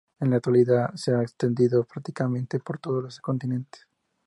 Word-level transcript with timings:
En 0.19 0.31
la 0.31 0.37
actualidad 0.37 0.95
se 0.95 1.13
ha 1.13 1.21
extendido 1.21 1.83
prácticamente 1.83 2.59
por 2.59 2.79
todos 2.79 3.03
los 3.03 3.19
continentes. 3.19 3.87